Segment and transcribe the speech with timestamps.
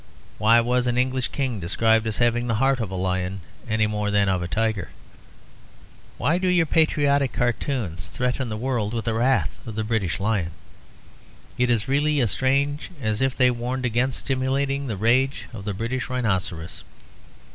[0.39, 4.09] Why was an English king described as having the heart of a lion, any more
[4.09, 4.89] than of a tiger?
[6.17, 10.53] Why do your patriotic cartoons threaten the world with the wrath of the British Lion;
[11.55, 15.65] it is really as strange as if they warned it against stimulating the rage of
[15.65, 16.83] the British rhinoceros.